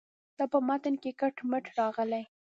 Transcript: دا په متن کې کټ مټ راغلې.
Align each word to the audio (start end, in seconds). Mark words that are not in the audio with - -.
دا 0.37 0.45
په 0.51 0.59
متن 0.67 0.93
کې 1.01 1.11
کټ 1.19 1.35
مټ 1.49 1.65
راغلې. 1.79 2.23